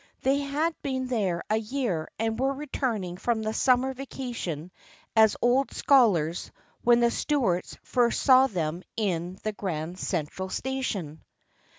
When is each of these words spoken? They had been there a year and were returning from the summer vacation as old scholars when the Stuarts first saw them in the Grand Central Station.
They 0.23 0.39
had 0.39 0.73
been 0.81 1.05
there 1.09 1.43
a 1.47 1.57
year 1.57 2.07
and 2.17 2.39
were 2.39 2.55
returning 2.55 3.17
from 3.17 3.43
the 3.43 3.53
summer 3.53 3.93
vacation 3.93 4.71
as 5.15 5.37
old 5.43 5.71
scholars 5.75 6.49
when 6.83 7.01
the 7.01 7.11
Stuarts 7.11 7.77
first 7.83 8.23
saw 8.23 8.47
them 8.47 8.81
in 8.97 9.37
the 9.43 9.53
Grand 9.53 9.99
Central 9.99 10.49
Station. 10.49 11.23